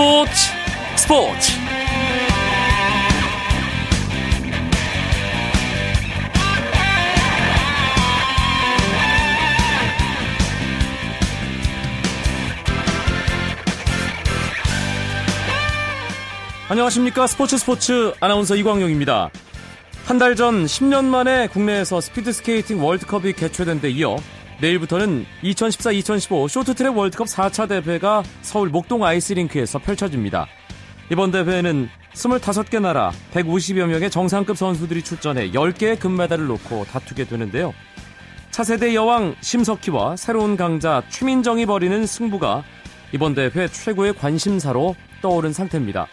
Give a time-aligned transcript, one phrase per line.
[0.00, 0.32] 스포츠
[0.96, 1.52] 스포츠
[16.68, 19.30] 안녕하십니까 스포츠 스포츠 아나운서 이광용입니다.
[20.06, 24.16] 한 달 전 10년 만에 국내에서 스피드스케이팅 월드컵이 개최된 데 이어
[24.60, 30.46] 내일부터는 2014-2015 쇼트트랙 월드컵 4차 대회가 서울 목동 아이스링크에서 펼쳐집니다.
[31.10, 37.72] 이번 대회에는 25개 나라 150여 명의 정상급 선수들이 출전해 10개의 금메달을 놓고 다투게 되는데요.
[38.50, 42.64] 차세대 여왕 심석희와 새로운 강자 최민정이 벌이는 승부가
[43.12, 46.06] 이번 대회 최고의 관심사로 떠오른 상태입니다.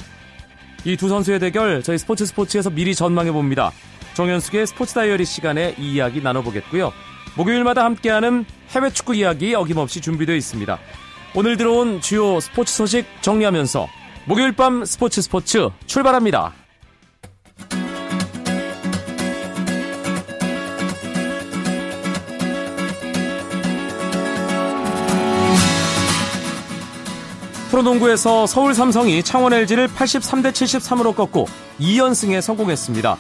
[0.86, 3.72] 이 두 선수의 대결 저희 스포츠 스포츠에서 미리 전망해 봅니다.
[4.14, 6.94] 정현숙의 스포츠 다이어리 시간에 이 이야기 나눠보겠고요.
[7.38, 10.80] 목요일마다 함께하는 해외 축구 이야기 어김없이 준비되어 있습니다.
[11.36, 13.88] 오늘 들어온 주요 스포츠 소식 정리하면서
[14.26, 16.54] 목요일 밤 스포츠 스포츠 출발합니다.
[27.70, 31.48] 프로농구에서 서울 삼성이 창원 LG를 83대 73으로 꺾고
[31.80, 33.18] 2연승에 성공했습니다.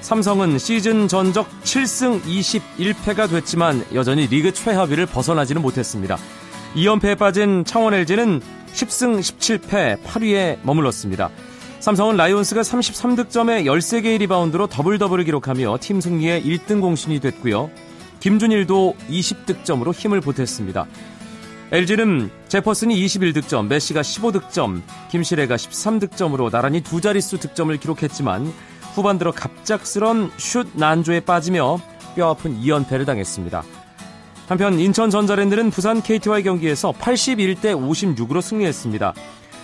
[0.00, 6.16] 삼성은 시즌 전적 7승 21패가 됐지만 여전히 리그 최하위를 벗어나지는 못했습니다.
[6.74, 8.40] 2연패에 빠진 창원 LG는
[8.72, 11.30] 10승 17패 8위에 머물렀습니다.
[11.80, 17.70] 삼성은 라이온스가 33득점에 13개의 리바운드로 더블 더블을 기록하며 팀 승리의 1등 공신이 됐고요.
[18.20, 20.86] 김준일도 20득점으로 힘을 보탰습니다.
[21.72, 28.52] LG는 제퍼슨이 21득점, 메시가 15득점, 김시래가 13득점으로 나란히 두 자릿수 득점을 기록했지만
[29.00, 31.80] 후반 들어 갑작스런 슛 난조에 빠지며
[32.16, 33.62] 뼈아픈 2연패를 당했습니다.
[34.46, 39.14] 한편 인천 전자랜드는 부산 KT와의 경기에서 81대 56으로 승리했습니다.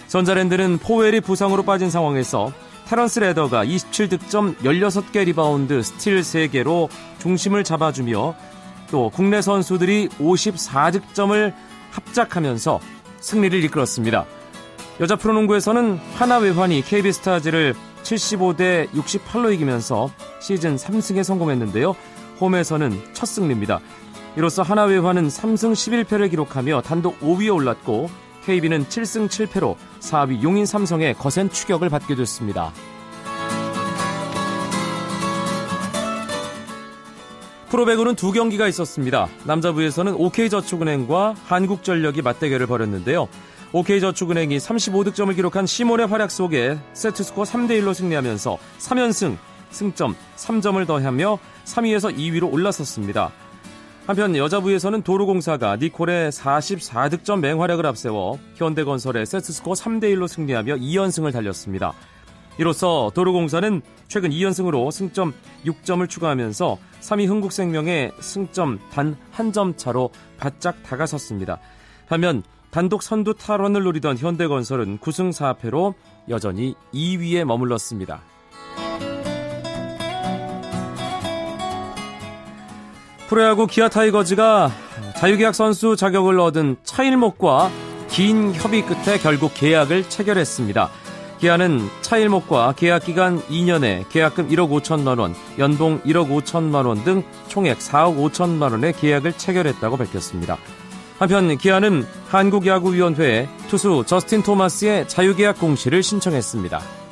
[0.08, 2.50] 전자랜드는 포웰이 부상으로 빠진 상황에서
[2.88, 8.34] 테런스 레더가 27득점 16개 리바운드 스틸 3개로 중심을 잡아주며
[8.90, 11.52] 또 국내 선수들이 54득점을
[11.90, 12.80] 합작하면서
[13.20, 14.24] 승리를 이끌었습니다.
[14.98, 21.94] 여자 프로농구에서는 하나 외환이 KB스타즈를 75대 68로 이기면서 시즌 3승에 성공했는데요.
[22.40, 23.80] 홈에서는 첫 승리입니다.
[24.36, 28.08] 이로써 하나 외환은 3승 11패를 기록하며 단독 5위에 올랐고
[28.46, 32.72] KB는 7승 7패로 4위 용인 삼성의 거센 추격을 받게 됐습니다.
[37.68, 39.28] 프로배구는 두 경기가 있었습니다.
[39.44, 43.28] 남자부에서는 OK저축은행과 한국전력이 맞대결을 벌였는데요.
[43.72, 49.36] OK저축은행이 35득점을 기록한 시몬의 활약 속에 세트스코어 3대1로 승리하면서 3연승,
[49.70, 53.32] 승점 3점을 더하며 3위에서 2위로 올라섰습니다.
[54.06, 61.92] 한편 여자부에서는 도로공사가 니콜의 44득점 맹활약을 앞세워 현대건설의 세트스코어 3대1로 승리하며 2연승을 달렸습니다.
[62.58, 65.34] 이로써 도로공사는 최근 2연승으로 승점
[65.66, 71.58] 6점을 추가하면서 3위 흥국생명의 승점 단 한 점 차로 바짝 다가섰습니다.
[72.08, 72.42] 반면
[72.76, 75.94] 단독 선두 탈원을 노리던 현대건설은 9승 4패로
[76.28, 78.20] 여전히 2위에 머물렀습니다.
[83.28, 84.70] 프로야구 기아 타이거즈가
[85.16, 87.70] 자유계약 선수 자격을 얻은 차일목과
[88.10, 90.90] 긴 협의 끝에 결국 계약을 체결했습니다.
[91.38, 97.78] 기아는 차일목과 계약 기간 2년에 계약금 1억 5천만 원, 연봉 1억 5천만 원 등 총액
[97.78, 100.58] 4억 5천만 원의 계약을 체결했다고 밝혔습니다.
[101.18, 107.05] 한편 기아는 한국야구위원회에 투수 저스틴 토마스의 자유계약 공시를 신청했습니다.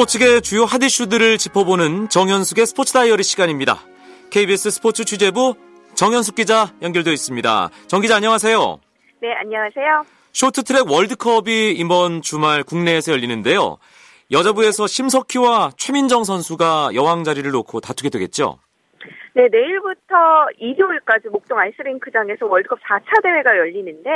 [0.00, 3.80] 스포츠계 주요 핫 이슈들을 짚어보는 정현숙의 스포츠 다이어리 시간입니다.
[4.30, 5.56] KBS 스포츠 취재부
[5.94, 7.68] 정현숙 기자 연결되어 있습니다.
[7.86, 8.80] 정 기자 안녕하세요.
[9.20, 10.04] 네, 안녕하세요.
[10.32, 13.76] 쇼트트랙 월드컵이 이번 주말 국내에서 열리는데요.
[14.30, 18.58] 여자부에서 심석희와 최민정 선수가 여왕 자리를 놓고 다투게 되겠죠?
[19.34, 20.14] 네, 내일부터
[20.56, 24.10] 일요일까지 목동 아이스링크장에서 월드컵 4차 대회가 열리는데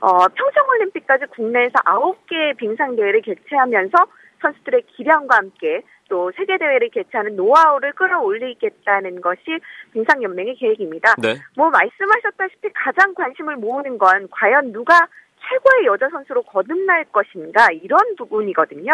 [0.00, 3.96] 어, 평창올림픽까지 국내에서 9개 빙상대회를 개최하면서
[4.44, 9.58] 선수들의 기량과 함께 또 세계 대회를 개최하는 노하우를 끌어올리겠다는 것이
[9.92, 11.14] 빙상 연맹의 계획입니다.
[11.18, 11.36] 네.
[11.56, 15.08] 뭐 말씀하셨다시피 가장 관심을 모으는 건 과연 누가
[15.48, 18.90] 최고의 여자 선수로 거듭날 것인가 이런 부분이거든요.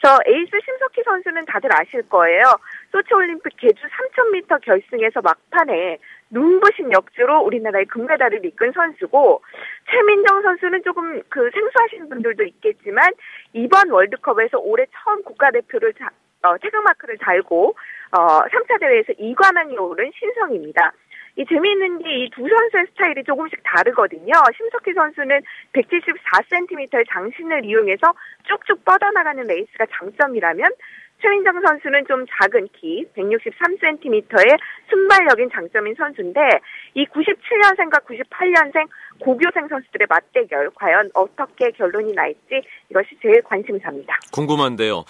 [0.00, 2.42] 그래서 에이스 심석희 선수는 다들 아실 거예요.
[2.90, 5.98] 소치 올림픽 개주 3000m 결승에서 막판에
[6.32, 9.42] 눈부신 역주로 우리나라의 금메달을 이끈 선수고
[9.90, 13.12] 최민정 선수는 조금 그 생소하신 분들도 있겠지만
[13.52, 16.08] 이번 월드컵에서 올해 처음 국가대표를 자,
[16.42, 17.76] 어, 태극마크를 달고
[18.12, 20.92] 어, 3차 대회에서 2관왕에 오른 신성입니다.
[21.36, 24.32] 이 재미있는 게 이 두 선수의 스타일이 조금씩 다르거든요.
[24.54, 25.40] 심석희 선수는
[25.72, 28.12] 174cm의 장신을 이용해서
[28.44, 30.70] 쭉쭉 뻗어나가는 레이스가 장점이라면
[31.22, 34.58] 최민정 선수는 좀 작은 키, 163cm의
[34.90, 36.40] 순발력이 장점인 선수인데
[36.94, 38.88] 이 97년생과 98년생
[39.20, 44.18] 고교생 선수들의 맞대결 과연 어떻게 결론이 날지 이것이 제일 관심사입니다.
[44.32, 45.04] 궁금한데요.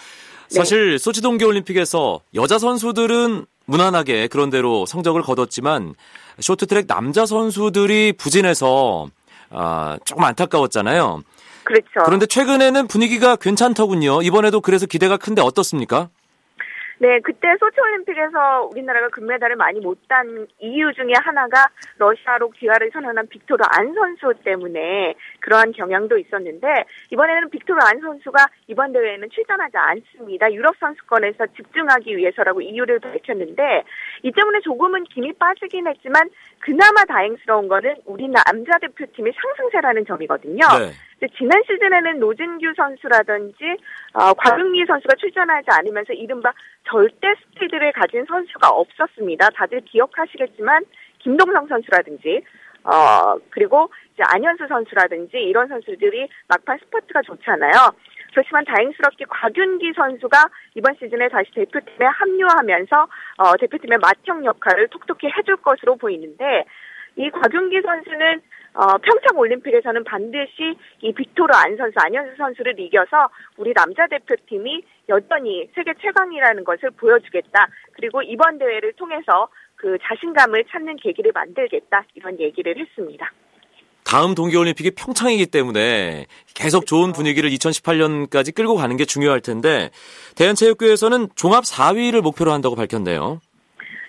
[0.48, 0.98] 사실 네.
[0.98, 5.94] 소치 동계올림픽에서 여자 선수들은 무난하게 그런 대로 성적을 거뒀지만
[6.38, 9.06] 쇼트트랙 남자 선수들이 부진해서
[9.50, 11.22] 아, 조금 안타까웠잖아요.
[11.64, 12.04] 그렇죠.
[12.04, 14.22] 그런데 최근에는 분위기가 괜찮더군요.
[14.22, 16.08] 이번에도 그래서 기대가 큰데 어떻습니까?
[16.98, 21.66] 네, 그때 소치올림픽에서 우리나라가 금메달을 많이 못 딴 이유 중에 하나가
[21.96, 26.66] 러시아로 귀화를 선언한 빅토르 안 선수 때문에 그러한 경향도 있었는데
[27.10, 30.52] 이번에는 빅토르 안 선수가 이번 대회에는 출전하지 않습니다.
[30.52, 33.84] 유럽 선수권에서 집중하기 위해서라고 이유를 밝혔는데
[34.22, 36.28] 이 때문에 조금은 김이 빠지긴 했지만
[36.60, 40.66] 그나마 다행스러운 거는 우리 남자 대표팀의 상승세라는 점이거든요.
[40.78, 40.90] 네.
[41.36, 43.76] 지난 시즌에는 노진규 선수라든지
[44.14, 46.52] 어, 곽윤기 선수가 출전하지 않으면서 이른바
[46.88, 49.50] 절대 스피드를 가진 선수가 없었습니다.
[49.50, 50.84] 다들 기억하시겠지만
[51.18, 52.42] 김동성 선수라든지
[52.84, 57.72] 어 그리고 이제 안현수 선수라든지 이런 선수들이 막판 스포츠가 좋잖아요.
[58.32, 63.08] 그렇지만 다행스럽게 곽윤기 선수가 이번 시즌에 다시 대표팀에 합류하면서
[63.38, 66.64] 어, 대표팀의 맏형 역할을 톡톡히 해줄 것으로 보이는데
[67.16, 68.40] 이 곽윤기 선수는
[68.74, 75.68] 어, 평창 올림픽에서는 반드시 이 빅토르 안 선수, 안현수 선수를 이겨서 우리 남자 대표팀이 여전히
[75.74, 77.68] 세계 최강이라는 것을 보여주겠다.
[77.92, 82.04] 그리고 이번 대회를 통해서 그 자신감을 찾는 계기를 만들겠다.
[82.14, 83.30] 이런 얘기를 했습니다.
[84.04, 89.90] 다음 동계올림픽이 평창이기 때문에 계속 좋은 분위기를 2018년까지 끌고 가는 게 중요할 텐데
[90.36, 93.40] 대한체육교에서는 종합 4위를 목표로 한다고 밝혔네요.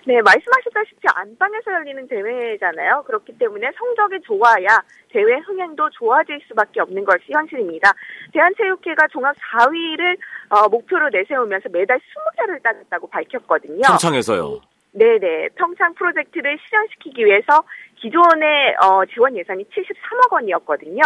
[0.06, 3.04] 네, 말씀하셨다시피 안방에서 열리는 대회잖아요.
[3.06, 7.92] 그렇기 때문에 성적이 좋아야 대회 흥행도 좋아질 수밖에 없는 것이 현실입니다.
[8.32, 10.16] 대한체육회가 종합 4위를
[10.50, 13.80] 어, 목표로 내세우면서 매달 20개를 따졌다고 밝혔거든요.
[13.88, 14.60] 평창에서요.
[14.92, 15.48] 네네.
[15.56, 17.64] 평창 프로젝트를 실현시키기 위해서
[17.96, 21.00] 기존의 어, 지원 예산이 73억 원이었거든요.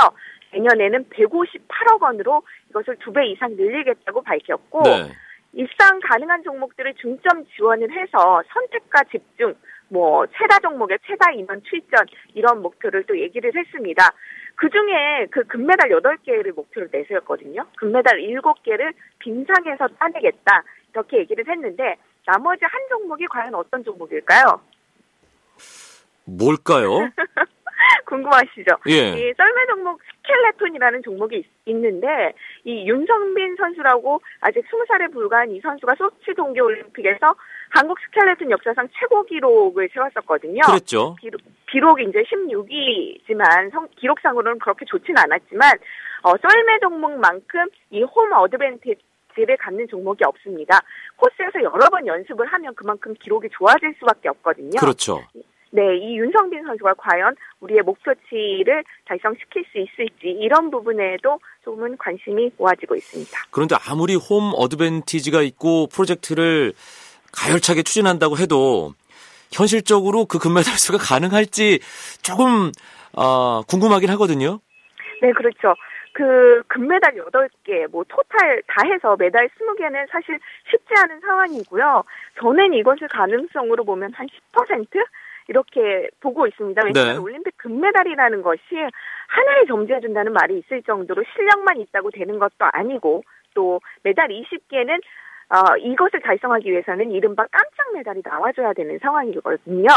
[0.52, 5.08] 내년에는 158억 원으로 이것을 두 배 이상 늘리겠다고 밝혔고 네.
[5.52, 9.54] 입상 가능한 종목들을 중점 지원을 해서 선택과 집중,
[9.88, 14.12] 뭐 최다 종목의 최다 인원 출전 이런 목표를 또 얘기를 했습니다.
[14.56, 17.64] 그 중에 그 금메달 8개를 목표로 내세웠거든요.
[17.76, 20.62] 금메달 7개를 빙상에서 따내겠다.
[20.92, 21.96] 이렇게 얘기를 했는데
[22.26, 24.60] 나머지 한 종목이 과연 어떤 종목일까요?
[26.24, 27.08] 뭘까요?
[28.06, 28.76] 궁금하시죠?
[28.88, 29.08] 예.
[29.10, 36.34] 이 썰매 종목 스켈레톤이라는 종목이 있, 는데이 윤성빈 선수라고 아직 20살에 불과한 이 선수가 소치
[36.34, 37.34] 동계 올림픽에서
[37.70, 40.60] 한국 스켈레톤 역사상 최고 기록을 세웠었거든요.
[40.66, 41.16] 그랬죠.
[41.18, 45.72] 비록, 비록 이제 16위지만 성, 기록상으로는 그렇게 좋지는 않았지만
[46.22, 49.02] 어, 썰매 종목만큼 이 홈 어드밴티지
[49.36, 50.80] 를 갖는 종목이 없습니다.
[51.14, 54.80] 코스에서 여러 번 연습을 하면 그만큼 기록이 좋아질 수밖에 없거든요.
[54.80, 55.22] 그렇죠.
[55.70, 62.96] 네, 이 윤성빈 선수가 과연 우리의 목표치를 달성시킬 수 있을지 이런 부분에도 조금은 관심이 모아지고
[62.96, 63.38] 있습니다.
[63.50, 66.72] 그런데 아무리 홈 어드밴티지가 있고 프로젝트를
[67.32, 68.94] 가열차게 추진한다고 해도
[69.52, 71.80] 현실적으로 그 금메달 수가 가능할지
[72.22, 72.72] 조금
[73.14, 74.60] 어, 궁금하긴 하거든요.
[75.20, 75.74] 네, 그렇죠.
[76.12, 80.38] 그 금메달 8개, 뭐 토탈 다 해서 메달 20개는 사실
[80.70, 82.04] 쉽지 않은 상황이고요.
[82.40, 84.88] 저는 이것을 가능성으로 보면 한 10%?
[85.48, 86.82] 이렇게 보고 있습니다.
[86.84, 87.20] 왜냐하면 네.
[87.20, 88.62] 올림픽 금메달이라는 것이
[89.28, 93.24] 하나의 점지해준다는 말이 있을 정도로 실력만 있다고 되는 것도 아니고
[93.54, 95.00] 또 메달 20개는
[95.50, 99.88] 어, 이것을 달성하기 위해서는 이른바 깜짝 메달이 나와줘야 되는 상황이거든요.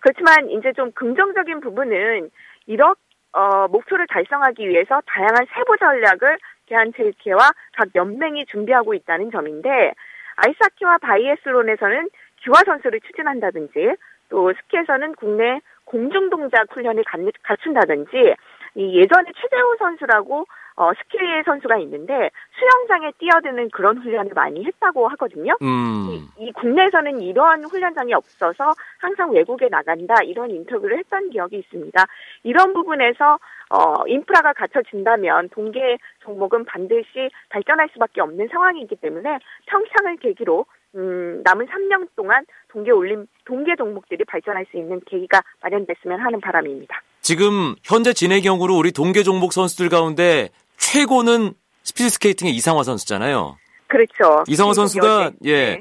[0.00, 2.30] 그렇지만 이제 좀 긍정적인 부분은
[2.66, 3.00] 이렇게
[3.32, 9.92] 어, 목표를 달성하기 위해서 다양한 세부 전략을 대한체육회와 각 연맹이 준비하고 있다는 점인데
[10.36, 12.08] 아이스하키와 바이애슬론에서는
[12.42, 13.96] 기화 선수를 추진한다든지
[14.28, 17.04] 또 스키에서는 국내 공중동작 훈련을
[17.42, 18.34] 갖춘다든지
[18.74, 20.46] 이 예전에 최재우 선수라고
[20.78, 25.56] 어, 스키 선수가 있는데 수영장에 뛰어드는 그런 훈련을 많이 했다고 하거든요.
[25.62, 26.06] 음.
[26.10, 32.04] 이, 이, 국내에서는 이러한 훈련장이 없어서 항상 외국에 나간다 이런 인터뷰를 했던 기억이 있습니다.
[32.42, 33.38] 이런 부분에서
[33.70, 41.66] 어, 인프라가 갖춰진다면 동계 종목은 반드시 발전할 수밖에 없는 상황이기 때문에 평창을 계기로 음, 남은
[41.66, 47.02] 3년 동안 동계 올림 동계 종목들이 발전할 수 있는 계기가 마련됐으면 하는 바람입니다.
[47.20, 53.56] 지금 현재 진행형으로 우리 동계 종목 선수들 가운데 최고는 스피드 스케이팅의 이상화 선수잖아요.
[53.88, 54.44] 그렇죠.
[54.48, 55.80] 이상화 선수가 예 네.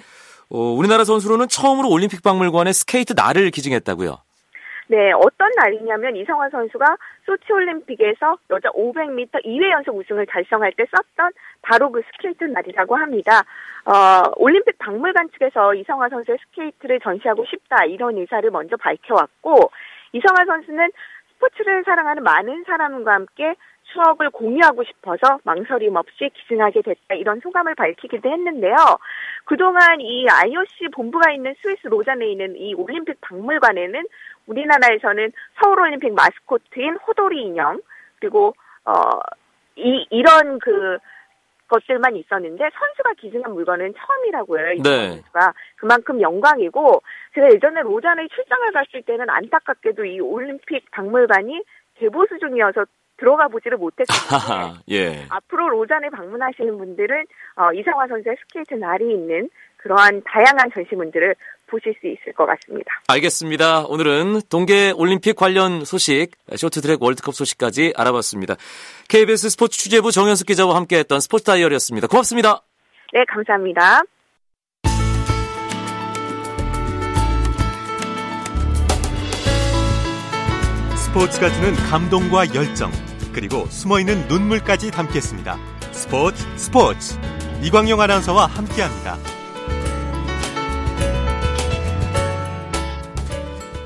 [0.50, 4.25] 어, 우리나라 선수로는 처음으로 올림픽 박물관에 스케이트 날을 기증했다고요.
[4.88, 11.32] 네, 어떤 날이냐면 이상화 선수가 소치 올림픽에서 여자 500m 2회 연속 우승을 달성할 때 썼던
[11.64, 13.42] 바로 그 스케이트 날이라고 합니다.
[13.86, 19.72] 어, 올림픽 박물관 측에서 이상화 선수의 스케이트를 전시하고 싶다 이런 의사를 먼저 밝혀왔고
[20.14, 20.92] 이상화 선수는
[21.34, 23.56] 스포츠를 사랑하는 많은 사람과 함께
[23.92, 28.76] 추억을 공유하고 싶어서 망설임 없이 기증하게 됐다 이런 소감을 밝히기도 했는데요.
[29.46, 34.06] 그동안 이 IOC 본부가 있는 스위스 로잔에 있는 이 올림픽 박물관에는
[34.48, 37.82] 우리나라에서는 서울 올림픽 마스코트인 호돌이 인형
[38.20, 38.54] 그리고
[38.86, 39.20] 어
[39.76, 40.98] 이 이런 그
[41.68, 44.72] 것들만 있었는데 선수가 기증한 물건은 처음이라고요.
[44.74, 45.08] 이 네.
[45.10, 47.02] 선수가 그만큼 영광이고
[47.34, 51.64] 제가 예전에 로잔에 출장을 갔을 때는 안타깝게도 이 올림픽 박물관이
[51.96, 52.86] 개보수 중이어서
[53.18, 54.76] 들어가 보지를 못했거든요.
[54.92, 55.26] 예.
[55.30, 61.36] 앞으로 로잔에 방문하시는 분들은 어, 이상화 선수의 스케이트 날이 있는 그러한 다양한 전시물들을
[61.68, 62.92] 보실 수 있을 것 같습니다.
[63.08, 63.86] 알겠습니다.
[63.86, 68.56] 오늘은 동계 올림픽 관련 소식, 쇼트트랙 월드컵 소식까지 알아봤습니다.
[69.10, 72.08] KBS 스포츠 취재부 정현숙 기자와 함께했던 스포츠 다이어리였습니다.
[72.08, 72.62] 고맙습니다.
[73.14, 74.02] 네, 감사합니다.
[81.16, 82.92] 스포츠가 주는 감동과 열정,
[83.34, 85.58] 그리고 숨어있는 눈물까지 담겠습니다.
[85.94, 87.18] 스포츠 스포츠
[87.64, 89.16] 이광용 아나운서와 함께합니다.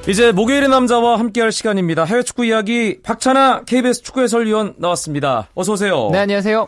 [0.07, 2.03] 이제 목요일의 남자와 함께할 시간입니다.
[2.05, 5.50] 해외 축구 이야기 박찬아 KBS 축구 해설위원 나왔습니다.
[5.53, 6.09] 어서 오세요.
[6.12, 6.67] 네, 안녕하세요.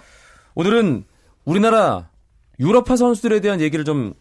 [0.54, 1.06] 오늘은
[1.44, 2.10] 우리나라
[2.60, 4.14] 유럽파 선수들에 대한 얘기를 좀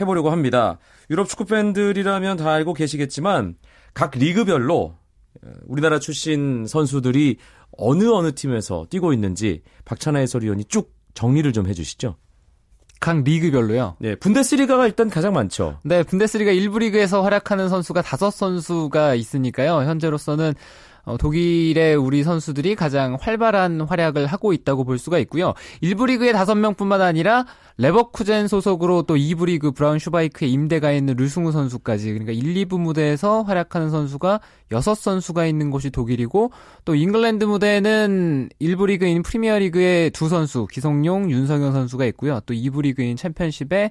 [0.00, 0.78] 해보려고 합니다.
[1.10, 3.56] 유럽 축구 팬들이라면 다 알고 계시겠지만
[3.92, 5.01] 각 리그별로
[5.66, 7.38] 우리나라 출신 선수들이
[7.78, 12.16] 어느 어느 팀에서 뛰고 있는지 박찬하 해설위원이 쭉 정리를 좀 해주시죠.
[13.00, 13.96] 각 리그별로요.
[13.98, 15.80] 네, 분데스리가가 일단 가장 많죠.
[15.82, 19.82] 네, 분데스리가 1부 리그에서 활약하는 선수가 다섯 선수가 있으니까요.
[19.88, 20.54] 현재로서는
[21.04, 25.54] 어, 독일의 우리 선수들이 가장 활발한 활약을 하고 있다고 볼 수가 있고요.
[25.82, 27.44] 1부 리그의 5명뿐만 아니라
[27.78, 33.42] 레버쿠젠 소속으로 또 2부 리그 브라운 슈바이크에 임대가 있는 류승우 선수까지 그러니까 1, 2부 무대에서
[33.42, 34.40] 활약하는 선수가
[34.70, 36.52] 6선수가 있는 곳이 독일이고
[36.84, 42.40] 또 잉글랜드 무대에는 1부 리그인 프리미어 리그의 두 선수 기성용, 윤석영 선수가 있고요.
[42.46, 43.90] 또 2부 리그인 챔피언십에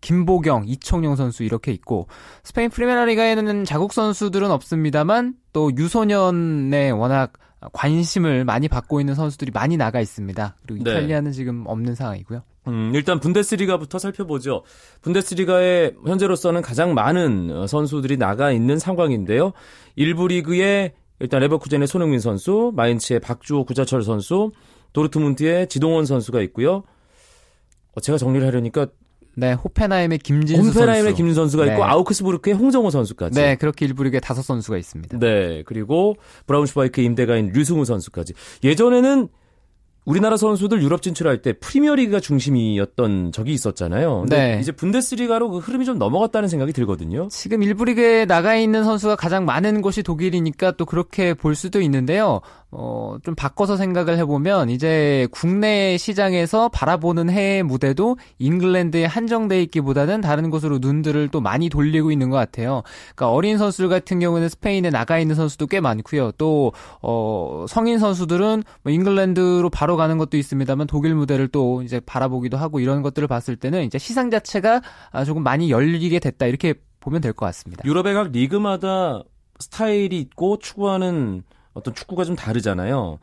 [0.00, 2.08] 김보경, 이청용 선수 이렇게 있고
[2.42, 7.32] 스페인 프리메라리가에는 자국 선수들은 없습니다만 또 유소년에 워낙
[7.72, 10.56] 관심을 많이 받고 있는 선수들이 많이 나가 있습니다.
[10.66, 10.90] 그리고 네.
[10.90, 11.36] 이탈리아는 네.
[11.36, 12.42] 지금 없는 상황이고요.
[12.68, 14.64] 음, 일단 분데스리가부터 살펴보죠.
[15.02, 19.52] 분데스리가에 현재로서는 가장 많은 선수들이 나가 있는 상황인데요.
[19.96, 24.50] 일부 리그에 일단 레버쿠젠의 손흥민 선수, 마인츠의 박주호 구자철 선수,
[24.92, 26.82] 도르트문트의 지동원 선수가 있고요.
[27.94, 28.86] 어, 제가 정리를 하려니까
[29.36, 31.16] 네, 호펜하임의 김진수 호펜하임의 선수.
[31.16, 31.82] 김진 선수가 있고 네.
[31.82, 33.40] 아우크스부르크의 홍정호 선수까지.
[33.40, 35.18] 네, 그렇게 일부 리그에 다섯 선수가 있습니다.
[35.18, 38.34] 네, 그리고 브라운슈바이크 임대가인 류승우 선수까지.
[38.64, 39.28] 예전에는
[40.06, 44.24] 우리나라 선수들 유럽 진출할 때 프리미어리그가 중심이었던 적이 있었잖아요.
[44.28, 44.58] 네.
[44.60, 47.28] 이제 분데스리가로 그 흐름이 좀 넘어갔다는 생각이 들거든요.
[47.30, 52.40] 지금 일부 리그에 나가 있는 선수가 가장 많은 곳이 독일이니까 또 그렇게 볼 수도 있는데요.
[52.72, 60.50] 어, 좀 바꿔서 생각을 해보면 이제 국내 시장에서 바라보는 해외 무대도 잉글랜드에 한정돼 있기보다는 다른
[60.50, 62.82] 곳으로 눈들을 또 많이 돌리고 있는 것 같아요.
[63.16, 66.32] 그러니까 어린 선수들 같은 경우는 스페인에 나가 있는 선수도 꽤 많고요.
[66.38, 66.72] 또
[67.02, 72.78] 어, 성인 선수들은 뭐 잉글랜드로 바로 가는 것도 있습니다만 독일 무대를 또 이제 바라보기도 하고
[72.78, 74.80] 이런 것들을 봤을 때는 이제 시장 자체가
[75.26, 77.82] 조금 많이 열리게 됐다 이렇게 보면 될 것 같습니다.
[77.84, 79.22] 유럽의 각 리그마다
[79.58, 81.42] 스타일이 있고 추구하는
[81.74, 83.18] 어떤 축구가 좀 다르잖아요.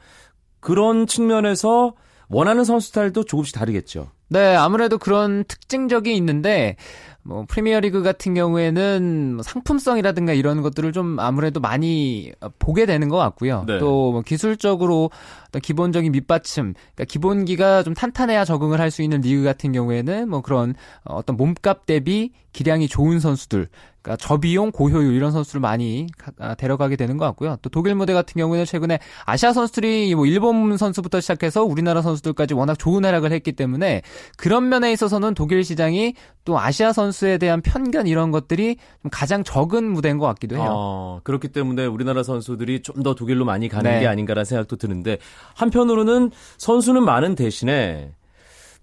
[0.59, 1.95] 그런 측면에서
[2.29, 4.11] 원하는 선수 스타일도 조금씩 다르겠죠.
[4.29, 6.75] 네, 아무래도 그런 특징적이 있는데
[7.23, 13.65] 뭐 프리미어리그 같은 경우에는 뭐 상품성이라든가 이런 것들을 좀 아무래도 많이 보게 되는 것 같고요.
[13.67, 13.79] 네.
[13.79, 15.11] 또뭐 기술적으로
[15.49, 20.41] 어떤 기본적인 밑받침, 그러니까 기본기가 좀 탄탄해야 적응을 할 수 있는 리그 같은 경우에는 뭐
[20.41, 23.67] 그런 어떤 몸값 대비 기량이 좋은 선수들,
[24.01, 26.07] 그러니까 저비용 고효율 이런 선수를 많이
[26.39, 27.57] 아, 데려가게 되는 것 같고요.
[27.61, 32.79] 또 독일 무대 같은 경우에는 최근에 아시아 선수들이 뭐 일본 선수부터 시작해서 우리나라 선수들까지 워낙
[32.79, 34.01] 좋은 활약을 했기 때문에
[34.37, 36.13] 그런 면에 있어서는 독일 시장이
[36.45, 40.67] 또 아시아 선수에 대한 편견 이런 것들이 좀 가장 적은 무대인 것 같기도 해요.
[40.69, 43.99] 어, 그렇기 때문에 우리나라 선수들이 좀 더 독일로 많이 가는 네.
[44.01, 45.17] 게 아닌가라는 생각도 드는데
[45.55, 48.11] 한편으로는 선수는 많은 대신에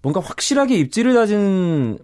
[0.01, 1.97] 뭔가 확실하게 입지를 다진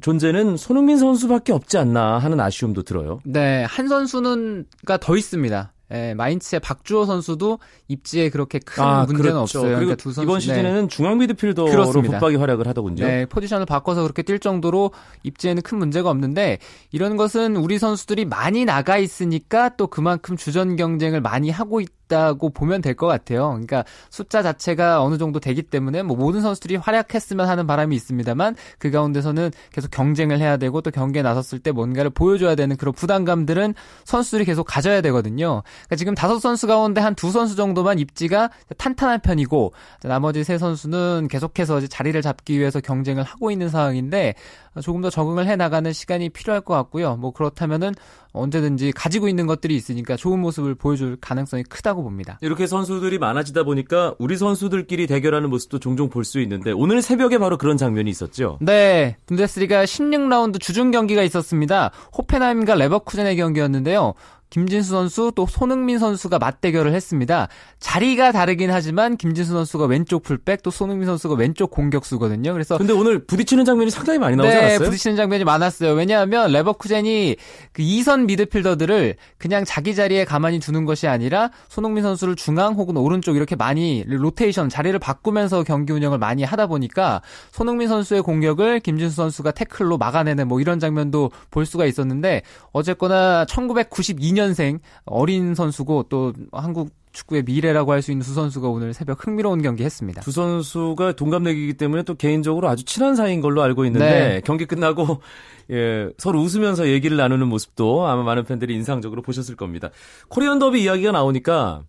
[0.00, 3.20] 존재는 손흥민 선수밖에 없지 않나 하는 아쉬움도 들어요.
[3.24, 5.72] 네, 한 선수는가 더 있습니다.
[5.92, 9.40] 예, 마인츠의 박주호 선수도 입지에 그렇게 큰 아, 문제는 그렇죠.
[9.40, 9.62] 없어요.
[9.62, 10.40] 그리고 그러니까 두 선수 이번 네.
[10.40, 12.18] 시즌에는 중앙 미드필더로 그렇습니다.
[12.18, 13.04] 붙박이 활약을 하더군요.
[13.04, 14.92] 네, 포지션을 바꿔서 그렇게 뛸 정도로
[15.22, 16.58] 입지에는 큰 문제가 없는데
[16.92, 21.99] 이런 것은 우리 선수들이 많이 나가 있으니까 또 그만큼 주전 경쟁을 많이 하고 있다
[22.38, 23.48] 고 보면 될 것 같아요.
[23.50, 28.90] 그러니까 숫자 자체가 어느 정도 되기 때문에 뭐 모든 선수들이 활약했으면 하는 바람이 있습니다만 그
[28.90, 33.74] 가운데서는 계속 경쟁을 해야 되고 또 경기에 나섰을 때 뭔가를 보여줘야 되는 그런 부담감들은
[34.04, 35.62] 선수들이 계속 가져야 되거든요.
[35.64, 41.28] 그러니까 지금 다섯 선수 가운데 한 두 선수 정도만 입지가 탄탄한 편이고 나머지 세 선수는
[41.30, 44.34] 계속해서 자리를 잡기 위해서 경쟁을 하고 있는 상황인데
[44.82, 47.16] 조금 더 적응을 해 나가는 시간이 필요할 것 같고요.
[47.16, 47.92] 뭐 그렇다면은
[48.32, 52.38] 언제든지 가지고 있는 것들이 있으니까 좋은 모습을 보여줄 가능성이 크다고 봅니다.
[52.42, 57.58] 이렇게 선수들이 많아지다 보니까 우리 선수들끼리 대결하는 모습도 종종 볼 수 있는데 오늘 새벽에 바로
[57.58, 58.58] 그런 장면이 있었죠.
[58.60, 61.90] 네, 분데스리가 16라운드 주중 경기가 있었습니다.
[62.16, 64.14] 호펜하임과 레버쿠젠의 경기였는데요.
[64.50, 67.48] 김진수 선수 또 손흥민 선수가 맞대결을 했습니다.
[67.78, 72.52] 자리가 다르긴 하지만 김진수 선수가 왼쪽 풀백 또 손흥민 선수가 왼쪽 공격수거든요.
[72.52, 74.90] 그래서 근데 오늘 부딪히는 장면이 상당히 많이 나오지 네, 않았어요?
[74.90, 75.92] 부딪히는 장면이 많았어요.
[75.92, 77.36] 왜냐하면 레버쿠젠이
[77.72, 83.36] 그 2선 미드필더들을 그냥 자기 자리에 가만히 두는 것이 아니라 손흥민 선수를 중앙 혹은 오른쪽
[83.36, 89.52] 이렇게 많이 로테이션 자리를 바꾸면서 경기 운영을 많이 하다 보니까 손흥민 선수의 공격을 김진수 선수가
[89.52, 92.42] 태클로 막아내는 뭐 이런 장면도 볼 수가 있었는데
[92.72, 98.94] 어쨌거나 1992년 생 어린 선수고 또 한국 축구의 미래라고 할 수 있는 두 선수가 오늘
[98.94, 100.20] 새벽 흥미로운 경기 했습니다.
[100.22, 104.40] 두 선수가 동갑내기이기 때문에 또 개인적으로 아주 친한 사이인 걸로 알고 있는데 네.
[104.44, 105.20] 경기 끝나고
[105.70, 109.90] 예, 서로 웃으면서 얘기를 나누는 모습도 아마 많은 팬들이 인상적으로 보셨을 겁니다.
[110.28, 111.84] 코리안 더비 이야기가 나오니까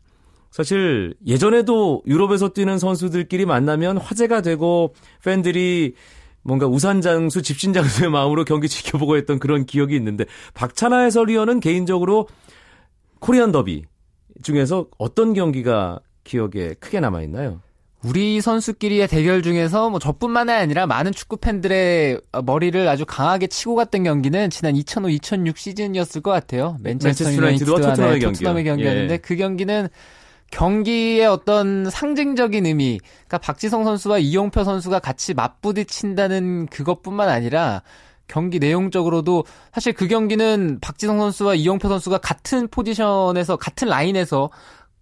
[0.51, 4.93] 사실 예전에도 유럽에서 뛰는 선수들끼리 만나면 화제가 되고
[5.23, 5.95] 팬들이
[6.43, 12.27] 뭔가 우산 장수 집신 장수의 마음으로 경기 지켜보고 했던 그런 기억이 있는데 박찬하 해설위원은 개인적으로
[13.19, 13.83] 코리안 더비
[14.41, 17.61] 중에서 어떤 경기가 기억에 크게 남아 있나요?
[18.03, 24.03] 우리 선수끼리의 대결 중에서 뭐 저뿐만 아니라 많은 축구 팬들의 머리를 아주 강하게 치고 갔던
[24.03, 26.77] 경기는 지난 2005-2006 시즌이었을 것 같아요.
[26.81, 28.63] 맨체스터 유나이티드와 토트넘의 네, 토트넘의.
[28.63, 29.17] 경기였는데 예.
[29.17, 29.87] 그 경기는
[30.51, 37.81] 경기의 어떤 상징적인 의미, 그러니까 박지성 선수와 이용표 선수가 같이 맞부딪힌다는 그것뿐만 아니라
[38.27, 44.49] 경기 내용적으로도 사실 그 경기는 박지성 선수와 이용표 선수가 같은 포지션에서 같은 라인에서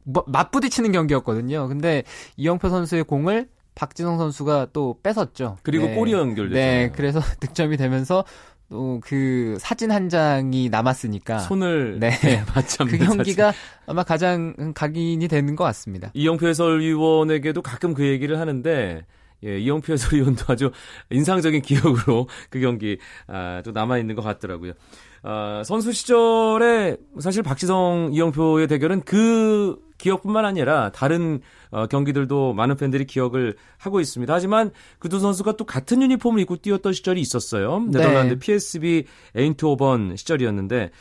[0.03, 1.67] 뭐- 맞부딪히는 경기였거든요.
[1.67, 2.03] 근데
[2.37, 5.57] 이영표 선수의 공을 박지성 선수가 또 뺏었죠.
[5.63, 5.95] 그리고 네.
[5.95, 6.87] 골이 연결됐잖아요.
[6.87, 8.23] 네, 그래서 득점이 되면서
[8.69, 12.11] 또 그 사진 한 장이 남았으니까 손을 네.
[12.55, 13.53] 맞잡는 그 경기가
[13.85, 16.11] 아마 가장 각인이 되는 것 같습니다.
[16.13, 19.03] 이영표 해설위원에게도 가끔 그 얘기를 하는데
[19.43, 20.71] 예, 이영표 해설위원도 아주
[21.09, 22.97] 인상적인 기억으로 그 경기
[23.27, 24.73] 아, 또 남아 있는 것 같더라고요.
[25.21, 33.05] 아, 선수 시절에 사실 박지성 이영표의 대결은 그 기억뿐만 아니라 다른 어, 경기들도 많은 팬들이
[33.05, 34.33] 기억을 하고 있습니다.
[34.33, 37.79] 하지만 그 두 선수가 또 같은 유니폼을 입고 뛰었던 시절이 있었어요.
[37.91, 38.39] 네덜란드 네.
[38.39, 40.91] PSV 에인트호번 시절이었는데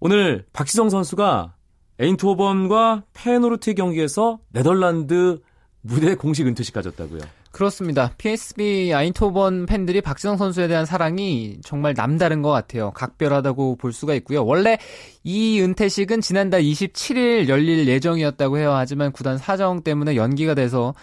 [0.00, 1.54] 오늘 박지성 선수가
[1.98, 5.40] 에인트호번과 페노르트 경기에서 네덜란드
[5.80, 7.20] 무대 공식 은퇴식 가졌다고요.
[7.54, 8.10] 그렇습니다.
[8.18, 12.90] PSV 아인토번 팬들이 박지성 선수에 대한 사랑이 정말 남다른 것 같아요.
[12.90, 14.44] 각별하다고 볼 수가 있고요.
[14.44, 14.76] 원래
[15.22, 18.72] 이 은퇴식은 지난달 27일 열릴 예정이었다고 해요.
[18.74, 20.94] 하지만 구단 사정 때문에 연기가 돼서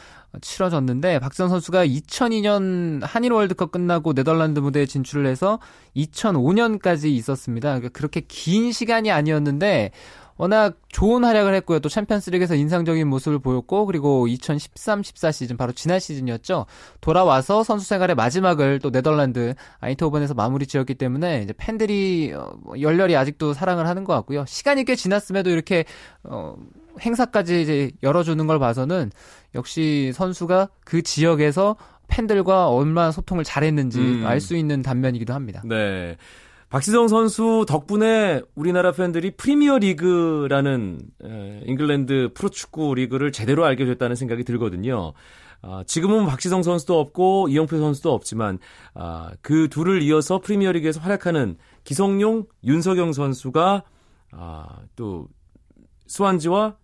[0.42, 5.60] 치러졌는데 박지성 선수가 2002년 한일 월드컵 끝나고 네덜란드 무대에 진출을 해서
[5.96, 7.70] 2005년까지 있었습니다.
[7.70, 9.92] 그러니까 그렇게 긴 시간이 아니었는데
[10.41, 11.77] 워낙 좋은 활약을 했고요.
[11.82, 16.65] 또 챔피언스리그에서 인상적인 모습을 보였고 그리고 2013-14 시즌 바로 지난 시즌이었죠.
[16.99, 23.54] 돌아와서 선수 생활의 마지막을 또 네덜란드 에인트호번에서 마무리 지었기 때문에 이제 팬들이 어, 열렬히 아직도
[23.54, 24.43] 사랑을 하는 것 같고요.
[24.47, 25.86] 시간이 꽤 지났음에도 이렇게
[26.23, 26.56] 어,
[26.99, 29.12] 행사까지 이제 열어주는 걸 봐서는
[29.54, 31.75] 역시 선수가 그 지역에서
[32.08, 34.25] 팬들과 얼마나 소통을 잘했는지 음.
[34.25, 35.62] 알수 있는 단면이기도 합니다.
[35.65, 36.17] 네.
[36.72, 44.46] 박지성 선수 덕분에 우리나라 팬들이 프리미어 리그라는 에, 잉글랜드 프로축구 리그를 제대로 알게 됐다는 생각이
[44.46, 45.12] 들거든요.
[45.62, 48.58] 아, 지금은 박지성 선수도 없고 이영표 선수도 없지만
[48.94, 53.84] 아, 그 둘을 이어서 프리미어 리그에서 활약하는 기성용, 윤석영 선수가
[54.32, 55.28] 아, 또
[56.08, 56.78] 스완지와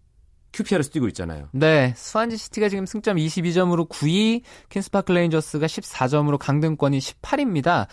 [0.51, 1.47] QPR에서 뛰고 있잖아요.
[1.53, 7.87] 네, 스완지 시티가 지금 승점 22점으로 9위, 퀸스파크 레인저스가 14점으로 강등권인 18위입니다.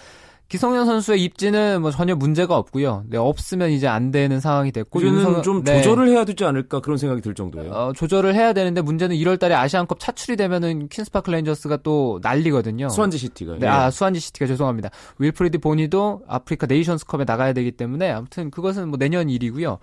[0.49, 3.05] 기성용 선수의 입지는 뭐 전혀 문제가 없고요.
[3.09, 5.79] 네, 없으면 이제 안 되는 상황이 됐고 이제는 윤석영- 좀 네.
[5.83, 7.73] 조절을 해야 되지 않을까 그런 생각이 들 정도예요.
[7.73, 12.89] 어, 조절을 해야 되는데 문제는 1월달에 아시안컵 차출이 되면은 퀸스파크 레인저스가 또 난리거든요.
[12.91, 13.57] 스완지 시티가.
[13.59, 14.91] 네, 아 스완지 시티가 죄송합니다.
[15.19, 19.79] 윌프리드 보니도 아프리카 네이션스컵에 나가야 되기 때문에 아무튼 그것은 뭐 내년 일이고요.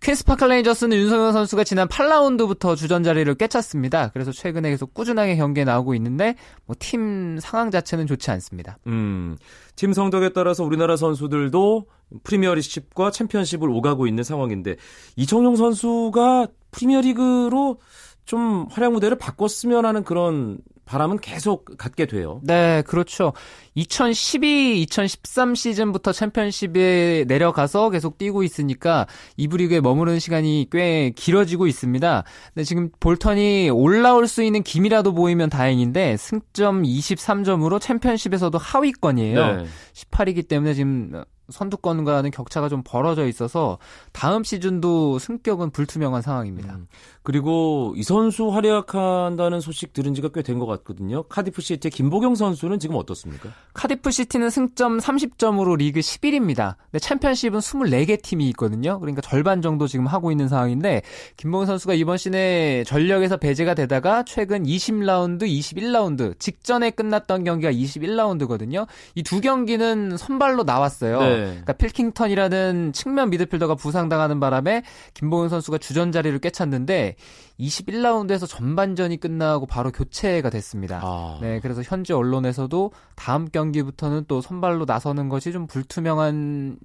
[0.00, 4.10] 퀸스 파크 레인저스는 윤석영 선수가 지난 8라운드부터 주전 자리를 꿰찼습니다.
[4.12, 8.78] 그래서 최근에 계속 꾸준하게 경기에 나오고 있는데 뭐 팀 상황 자체는 좋지 않습니다.
[8.86, 9.36] 음,
[9.74, 11.86] 팀 성적에 따라서 우리나라 선수들도
[12.22, 14.76] 프리미어리십과 챔피언십을 오가고 있는 상황인데
[15.16, 17.78] 이청용 선수가 프리미어리그로
[18.26, 22.40] 좀 활약 무대를 바꿨으면 하는 그런 바람은 계속 갖게 돼요.
[22.42, 23.32] 네, 그렇죠.
[23.74, 32.24] 2012, 2013 시즌부터 챔피언십에 내려가서 계속 뛰고 있으니까 이부 리그에 머무르는 시간이 꽤 길어지고 있습니다.
[32.54, 39.56] 근데 지금 볼턴이 올라올 수 있는 기미라도 보이면 다행인데 승점 23점으로 챔피언십에서도 하위권이에요.
[39.56, 39.64] 네.
[39.92, 43.78] 18위이기 때문에 지금 선두권과는 격차가 좀 벌어져 있어서
[44.12, 46.74] 다음 시즌도 승격은 불투명한 상황입니다.
[46.74, 46.86] 음,
[47.22, 51.22] 그리고 이 선수 활약한다는 소식 들은 지가 꽤 된 것 같거든요.
[51.24, 53.50] 카디프 시티의 김보경 선수는 지금 어떻습니까?
[53.74, 56.76] 카디프 시티는 승점 30점으로 리그 11위입니다.
[56.90, 58.98] 근데 챔피언십은 24개 팀이 있거든요.
[59.00, 61.02] 그러니까 절반 정도 지금 하고 있는 상황인데
[61.36, 68.86] 김보경 선수가 이번 시즌에 전력에서 배제가 되다가 최근 20라운드, 21라운드 직전에 끝났던 경기가 21라운드거든요.
[69.14, 71.18] 이 두 경기는 선발로 나왔어요.
[71.20, 71.35] 네.
[71.36, 74.82] 그러니까 필킹턴이라는 측면 미드필더가 부상당하는 바람에
[75.14, 77.16] 김봉현 선수가 주전 자리를 꿰찼는데
[77.58, 81.00] 21라운드에서 전반전이 끝나고 바로 교체가 됐습니다.
[81.02, 86.78] 아, 네, 그래서 현지 언론에서도 다음 경기부터는 또 선발로 나서는 것이 좀 불투명한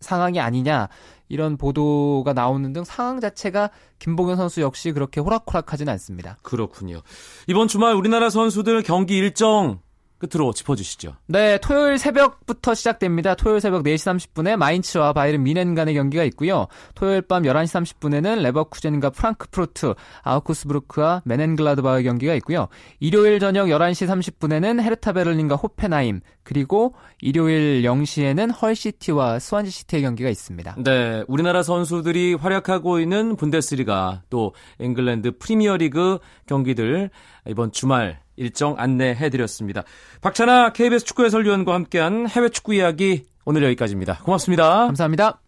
[0.00, 0.88] 상황이 아니냐
[1.28, 6.38] 이런 보도가 나오는 등 상황 자체가 김봉현 선수 역시 그렇게 호락호락하지는 않습니다.
[6.42, 7.00] 그렇군요.
[7.48, 9.80] 이번 주말 우리나라 선수들 경기 일정
[10.18, 11.16] 끝으로 짚어주시죠.
[11.26, 13.34] 네, 토요일 새벽부터 시작됩니다.
[13.34, 16.66] 토요일 새벽 4시 30분에 마인츠와 바이에른 뮌헨 간의 경기가 있고요.
[16.94, 22.68] 토요일 밤 11시 30분에는 레버쿠젠과 프랑크푸르트, 아우크스부르크와 묀헨글라트바흐의 경기가 있고요.
[23.00, 30.76] 일요일 저녁 11시 30분에는 헤르타 베를린과 호펜하임, 그리고 일요일 0시에는 헐시티와 스완지시티의 경기가 있습니다.
[30.78, 37.10] 네, 우리나라 선수들이 활약하고 있는 분데스리가 또 잉글랜드 프리미어리그 경기들
[37.46, 39.82] 이번 주말 일정 안내해드렸습니다.
[40.20, 44.20] 박찬아 KBS 축구 해설위원과 함께한 해외 축구 이야기 오늘 여기까지입니다.
[44.24, 44.86] 고맙습니다.
[44.86, 45.40] 감사합니다.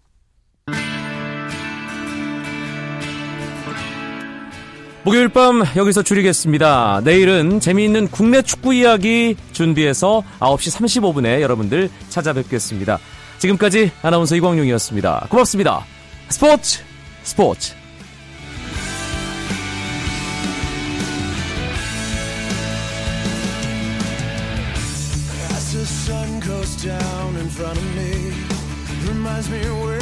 [5.07, 7.01] 목요일 밤 여기서 줄이겠습니다.
[7.05, 12.99] 내일은 재미있는 국내 축구 이야기 준비해서 9시 35분에 여러분들 찾아뵙겠습니다.
[13.38, 15.29] 지금까지 아나운서 이광용이었습니다.
[15.31, 15.85] 고맙습니다.
[16.29, 16.83] 스포츠
[17.22, 17.86] 스포츠
[27.57, 28.35] front of me,
[29.09, 29.95] reminds me where